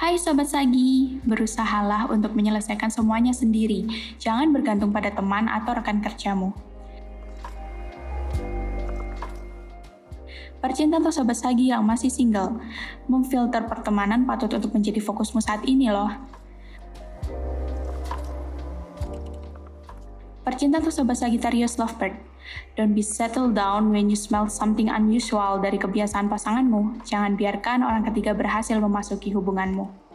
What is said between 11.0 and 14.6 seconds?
Sobat Sagi yang masih single, memfilter pertemanan patut